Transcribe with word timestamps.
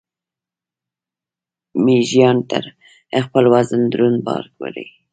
میږیان 1.83 2.37
تر 2.49 2.65
خپل 3.25 3.43
وزن 3.53 3.81
دروند 3.91 4.19
بار 4.27 4.43
وړي 4.59 4.85